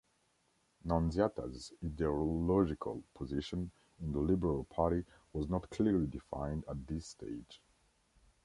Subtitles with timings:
[0.83, 3.69] Nunziata's ideological position
[4.01, 7.61] in the Liberal Party was not clearly defined at this stage.